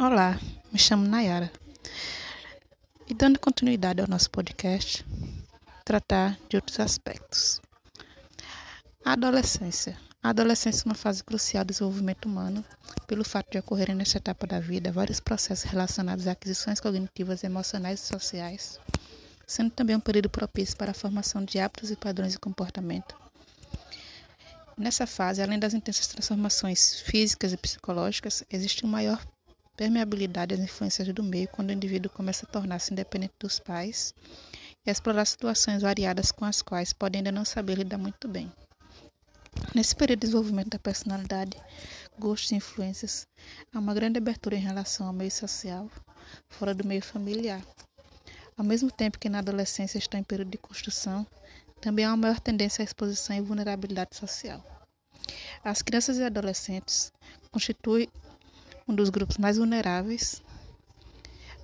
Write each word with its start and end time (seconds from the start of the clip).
Olá, 0.00 0.38
me 0.70 0.78
chamo 0.78 1.08
Nayara. 1.08 1.50
E 3.08 3.12
dando 3.12 3.40
continuidade 3.40 4.00
ao 4.00 4.06
nosso 4.06 4.30
podcast, 4.30 5.04
tratar 5.84 6.38
de 6.48 6.54
outros 6.54 6.78
aspectos. 6.78 7.60
A 9.04 9.14
adolescência. 9.14 9.98
A 10.22 10.28
adolescência 10.28 10.84
é 10.84 10.88
uma 10.88 10.94
fase 10.94 11.24
crucial 11.24 11.64
do 11.64 11.72
desenvolvimento 11.72 12.26
humano, 12.26 12.64
pelo 13.08 13.24
fato 13.24 13.50
de 13.50 13.58
ocorrerem 13.58 13.96
nesta 13.96 14.18
etapa 14.18 14.46
da 14.46 14.60
vida 14.60 14.92
vários 14.92 15.18
processos 15.18 15.68
relacionados 15.68 16.28
a 16.28 16.30
aquisições 16.32 16.78
cognitivas, 16.78 17.42
emocionais 17.42 18.00
e 18.00 18.06
sociais, 18.06 18.78
sendo 19.48 19.72
também 19.72 19.96
um 19.96 20.00
período 20.00 20.30
propício 20.30 20.76
para 20.76 20.92
a 20.92 20.94
formação 20.94 21.44
de 21.44 21.58
hábitos 21.58 21.90
e 21.90 21.96
padrões 21.96 22.34
de 22.34 22.38
comportamento. 22.38 23.16
Nessa 24.76 25.08
fase, 25.08 25.42
além 25.42 25.58
das 25.58 25.74
intensas 25.74 26.06
transformações 26.06 27.00
físicas 27.00 27.52
e 27.52 27.56
psicológicas, 27.56 28.44
existe 28.48 28.86
um 28.86 28.88
maior 28.88 29.20
permeabilidade 29.78 30.54
às 30.54 30.60
influências 30.60 31.06
do 31.14 31.22
meio 31.22 31.46
quando 31.46 31.70
o 31.70 31.72
indivíduo 31.72 32.10
começa 32.10 32.44
a 32.44 32.48
tornar-se 32.50 32.92
independente 32.92 33.34
dos 33.38 33.60
pais 33.60 34.12
e 34.84 34.90
a 34.90 34.92
explorar 34.92 35.24
situações 35.24 35.82
variadas 35.82 36.32
com 36.32 36.44
as 36.44 36.60
quais 36.60 36.92
pode 36.92 37.16
ainda 37.16 37.30
não 37.30 37.44
saber 37.44 37.78
lidar 37.78 37.96
muito 37.96 38.26
bem. 38.26 38.52
Nesse 39.72 39.94
período 39.94 40.18
de 40.18 40.26
desenvolvimento 40.26 40.70
da 40.70 40.80
personalidade, 40.80 41.56
gostos 42.18 42.50
e 42.50 42.56
influências, 42.56 43.28
há 43.72 43.78
uma 43.78 43.94
grande 43.94 44.18
abertura 44.18 44.56
em 44.56 44.60
relação 44.60 45.06
ao 45.06 45.12
meio 45.12 45.30
social, 45.30 45.88
fora 46.48 46.74
do 46.74 46.84
meio 46.84 47.02
familiar. 47.02 47.62
Ao 48.56 48.64
mesmo 48.64 48.90
tempo 48.90 49.18
que 49.18 49.28
na 49.28 49.38
adolescência 49.38 49.98
está 49.98 50.18
em 50.18 50.24
período 50.24 50.50
de 50.50 50.58
construção, 50.58 51.24
também 51.80 52.04
há 52.04 52.08
uma 52.08 52.16
maior 52.16 52.40
tendência 52.40 52.82
à 52.82 52.84
exposição 52.84 53.36
e 53.36 53.40
vulnerabilidade 53.40 54.16
social. 54.16 54.60
As 55.62 55.82
crianças 55.82 56.18
e 56.18 56.24
adolescentes 56.24 57.12
constituem 57.52 58.08
um 58.88 58.94
dos 58.94 59.10
grupos 59.10 59.36
mais 59.36 59.58
vulneráveis 59.58 60.42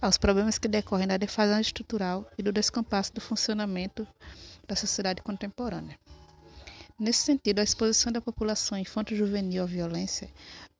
aos 0.00 0.16
problemas 0.16 0.56
que 0.58 0.68
decorrem 0.68 1.08
da 1.08 1.16
defasagem 1.16 1.62
estrutural 1.62 2.30
e 2.38 2.42
do 2.42 2.52
descompasso 2.52 3.12
do 3.12 3.20
funcionamento 3.20 4.06
da 4.66 4.76
sociedade 4.76 5.22
contemporânea. 5.22 5.98
Nesse 6.96 7.20
sentido, 7.20 7.58
a 7.58 7.64
exposição 7.64 8.12
da 8.12 8.20
população 8.20 8.78
infanto-juvenil 8.78 9.62
à 9.62 9.66
violência 9.66 10.30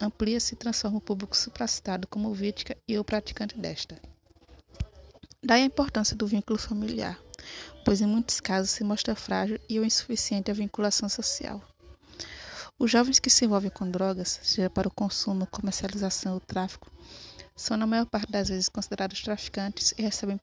amplia-se 0.01 0.55
e 0.55 0.57
transforma 0.57 0.99
o 0.99 1.01
público 1.01 1.37
supracitado 1.37 2.07
como 2.07 2.33
vítima 2.33 2.77
e 2.87 2.99
o 2.99 3.05
praticante 3.05 3.59
desta. 3.59 4.01
Daí 5.43 5.63
a 5.63 5.67
importância 5.67 6.17
do 6.17 6.27
vínculo 6.27 6.59
familiar, 6.59 7.19
pois 7.85 8.01
em 8.01 8.07
muitos 8.07 8.41
casos 8.41 8.71
se 8.71 8.85
mostra 8.85 9.15
frágil 9.15 9.61
e 9.69 9.79
ou 9.79 9.85
insuficiente 9.85 10.51
a 10.51 10.55
vinculação 10.55 11.09
social. 11.09 11.63
Os 12.81 12.93
jovens 12.93 13.19
que 13.19 13.29
se 13.29 13.45
envolvem 13.45 13.71
com 13.71 13.91
drogas, 13.91 14.39
seja 14.41 14.71
para 14.71 14.87
o 14.87 14.91
consumo, 14.91 15.49
comercialização 15.49 16.35
ou 16.35 16.41
tráfico, 16.41 16.89
são 17.57 17.77
na 17.77 17.89
maior 17.89 18.07
parte 18.07 18.31
das 18.31 18.49
vezes 18.49 18.69
considerados 18.69 19.21
traficantes 19.21 19.93
e 19.99 20.03
recebem 20.03 20.41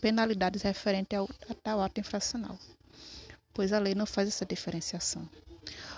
penalidades 0.00 0.62
referentes 0.62 1.18
a 1.50 1.54
tal 1.54 1.80
ato 1.80 1.98
infracional, 1.98 2.56
pois 3.52 3.72
a 3.72 3.80
lei 3.80 3.96
não 3.96 4.06
faz 4.06 4.28
essa 4.28 4.46
diferenciação. 4.46 5.28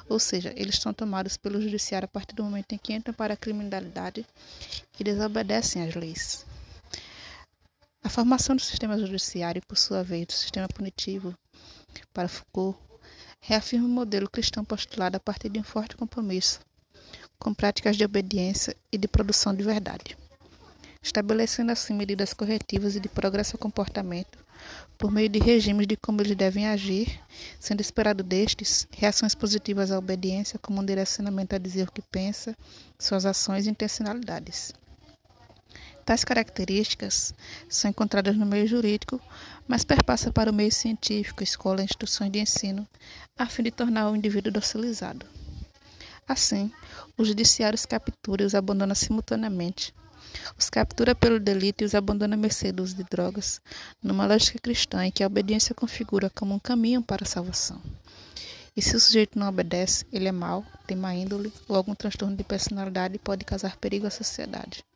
Ou 0.08 0.19
seja, 0.19 0.55
eles 0.56 0.78
são 0.78 0.94
tomados 0.94 1.36
pelo 1.36 1.61
judiciário 1.61 2.06
a 2.06 2.08
partir 2.08 2.34
do 2.34 2.44
momento 2.44 2.72
em 2.72 2.78
que 2.78 2.94
entram 2.94 3.12
para 3.12 3.34
a 3.34 3.36
criminalidade 3.36 4.24
e 4.98 5.05
desobedecem 5.05 5.86
às 5.86 5.94
leis. 5.94 6.46
A 8.02 8.08
formação 8.08 8.56
do 8.56 8.62
sistema 8.62 8.98
judiciário, 8.98 9.61
por 9.69 9.77
sua 9.77 10.02
vez, 10.02 10.28
do 10.28 10.33
sistema 10.33 10.66
punitivo, 10.66 11.36
para 12.14 12.27
Foucault, 12.27 12.88
reafirma 13.41 13.86
o 13.86 13.91
modelo 13.91 14.28
cristão 14.28 14.64
postulado 14.64 15.17
a 15.17 15.20
partir 15.20 15.48
de 15.48 15.58
um 15.58 15.64
forte 15.64 15.97
compromisso 15.97 16.61
com 17.39 17.55
práticas 17.55 17.97
de 17.97 18.05
obediência 18.05 18.77
e 18.91 18.98
de 18.98 19.06
produção 19.06 19.55
de 19.55 19.62
verdade, 19.62 20.17
estabelecendo 21.03 21.70
assim 21.70 21.95
medidas 21.95 22.33
corretivas 22.34 22.97
e 22.97 23.00
de 23.00 23.08
progresso 23.08 23.55
ao 23.56 23.61
comportamento 23.61 24.39
por 24.97 25.11
meio 25.11 25.28
de 25.28 25.39
regimes 25.39 25.86
de 25.86 25.97
como 25.97 26.20
eles 26.20 26.36
devem 26.36 26.67
agir, 26.67 27.20
sendo 27.61 27.80
esperado 27.80 28.24
destes 28.24 28.89
reações 28.90 29.35
positivas 29.35 29.92
à 29.92 29.98
obediência 29.98 30.58
como 30.58 30.80
um 30.80 30.85
direcionamento 30.85 31.55
a 31.55 31.58
dizer 31.58 31.89
o 31.89 31.92
que 31.92 32.02
pensa, 32.02 32.57
suas 32.98 33.24
ações 33.24 33.67
e 33.67 33.70
intencionalidades. 33.70 34.73
Tais 36.08 36.24
características 36.24 37.35
são 37.69 37.91
encontradas 37.91 38.35
no 38.35 38.46
meio 38.46 38.67
jurídico, 38.67 39.20
mas 39.67 39.85
perpassa 39.85 40.33
para 40.33 40.51
o 40.51 40.55
meio 40.55 40.73
científico, 40.73 41.42
escola 41.42 41.83
instituições 41.83 42.33
de 42.33 42.39
ensino, 42.39 42.89
a 43.36 43.45
fim 43.45 43.64
de 43.64 43.70
tornar 43.70 44.08
o 44.11 44.17
indivíduo 44.17 44.51
docilizado. 44.51 45.27
Assim, 46.27 46.73
o 47.14 47.23
judiciário 47.23 47.74
os 47.74 47.85
captura 47.85 48.42
e 48.42 48.47
os 48.47 48.55
abandona 48.55 48.95
simultaneamente. 48.95 49.95
Os 50.58 50.70
captura 50.70 51.14
pelo 51.14 51.39
delito 51.39 51.83
e 51.83 51.85
os 51.85 51.95
abandona 51.95 52.36
à 52.36 52.39
mercê 52.39 52.73
do 52.73 52.83
uso 52.83 52.97
de 52.97 53.05
drogas, 53.05 53.61
numa 54.02 54.24
lógica 54.24 54.58
cristã 54.58 55.05
em 55.05 55.11
que 55.11 55.23
a 55.23 55.27
obediência 55.27 55.74
configura 55.74 56.30
como 56.30 56.55
um 56.55 56.58
caminho 56.58 57.02
para 57.02 57.24
a 57.24 57.29
salvação. 57.29 57.83
E 58.74 58.80
se 58.80 58.97
o 58.97 59.01
sujeito 59.01 59.39
não 59.39 59.47
obedece, 59.47 60.07
ele 60.11 60.27
é 60.27 60.33
mau, 60.33 60.64
tem 60.86 60.97
má 60.97 61.14
índole 61.14 61.52
ou 61.68 61.77
algum 61.77 61.95
transtorno 61.95 62.35
de 62.35 62.45
personalidade 62.45 63.17
e 63.17 63.18
pode 63.18 63.45
causar 63.45 63.77
perigo 63.77 64.07
à 64.07 64.11
sociedade 64.11 64.87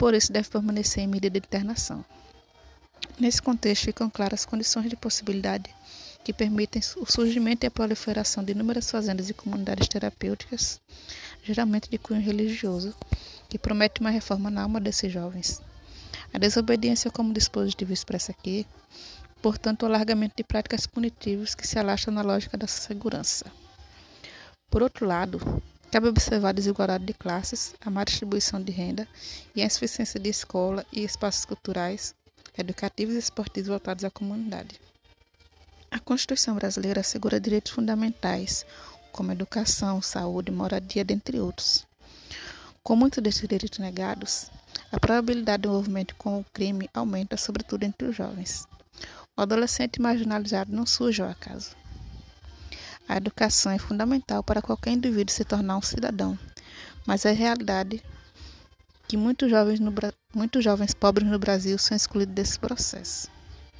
por 0.00 0.14
isso 0.14 0.32
deve 0.32 0.48
permanecer 0.48 1.04
em 1.04 1.06
medida 1.06 1.38
de 1.38 1.46
internação. 1.46 2.02
Nesse 3.18 3.42
contexto 3.42 3.84
ficam 3.84 4.08
claras 4.08 4.40
as 4.40 4.46
condições 4.46 4.88
de 4.88 4.96
possibilidade 4.96 5.68
que 6.24 6.32
permitem 6.32 6.80
o 6.96 7.04
surgimento 7.04 7.66
e 7.66 7.68
a 7.68 7.70
proliferação 7.70 8.42
de 8.42 8.52
inúmeras 8.52 8.90
fazendas 8.90 9.28
e 9.28 9.34
comunidades 9.34 9.88
terapêuticas, 9.88 10.80
geralmente 11.44 11.90
de 11.90 11.98
cunho 11.98 12.22
religioso, 12.22 12.94
que 13.46 13.58
prometem 13.58 14.00
uma 14.00 14.08
reforma 14.08 14.50
na 14.50 14.62
alma 14.62 14.80
desses 14.80 15.12
jovens. 15.12 15.60
A 16.32 16.38
desobediência 16.38 17.10
como 17.10 17.34
dispositivo 17.34 17.92
expressa 17.92 18.32
aqui, 18.32 18.66
portanto, 19.42 19.82
o 19.82 19.86
alargamento 19.86 20.32
de 20.34 20.44
práticas 20.44 20.86
punitivas 20.86 21.54
que 21.54 21.68
se 21.68 21.78
alastram 21.78 22.14
na 22.14 22.22
lógica 22.22 22.56
da 22.56 22.66
segurança. 22.66 23.52
Por 24.70 24.82
outro 24.82 25.04
lado, 25.04 25.62
Cabe 25.90 26.06
observar 26.06 26.50
a 26.50 26.52
desigualdade 26.52 27.04
de 27.04 27.12
classes, 27.12 27.74
a 27.80 27.90
má 27.90 28.04
distribuição 28.04 28.62
de 28.62 28.70
renda 28.70 29.08
e 29.56 29.60
a 29.60 29.66
insuficiência 29.66 30.20
de 30.20 30.30
escola 30.30 30.86
e 30.92 31.02
espaços 31.02 31.44
culturais, 31.44 32.14
educativos 32.56 33.16
e 33.16 33.18
esportivos 33.18 33.68
voltados 33.68 34.04
à 34.04 34.10
comunidade. 34.10 34.80
A 35.90 35.98
Constituição 35.98 36.54
brasileira 36.54 37.00
assegura 37.00 37.40
direitos 37.40 37.72
fundamentais, 37.72 38.64
como 39.10 39.32
educação, 39.32 40.00
saúde, 40.00 40.52
moradia, 40.52 41.04
dentre 41.04 41.40
outros. 41.40 41.84
Com 42.84 42.94
muitos 42.94 43.20
desses 43.20 43.48
direitos 43.48 43.80
negados, 43.80 44.48
a 44.92 45.00
probabilidade 45.00 45.62
de 45.62 45.68
envolvimento 45.68 46.14
com 46.14 46.38
o 46.38 46.44
crime 46.52 46.88
aumenta, 46.94 47.36
sobretudo 47.36 47.82
entre 47.82 48.06
os 48.06 48.14
jovens. 48.14 48.64
O 49.36 49.42
adolescente 49.42 50.00
marginalizado 50.00 50.72
não 50.72 50.86
surge 50.86 51.20
ao 51.20 51.28
acaso. 51.28 51.79
A 53.10 53.16
educação 53.16 53.72
é 53.72 53.76
fundamental 53.76 54.40
para 54.40 54.62
qualquer 54.62 54.92
indivíduo 54.92 55.34
se 55.34 55.44
tornar 55.44 55.76
um 55.76 55.82
cidadão, 55.82 56.38
mas 57.04 57.24
é 57.24 57.32
realidade 57.32 58.00
que 59.08 59.16
muitos 59.16 59.50
jovens, 59.50 59.80
no, 59.80 59.92
muitos 60.32 60.62
jovens 60.62 60.94
pobres 60.94 61.26
no 61.26 61.36
Brasil 61.36 61.76
são 61.76 61.96
excluídos 61.96 62.36
desse 62.36 62.56
processo. 62.56 63.28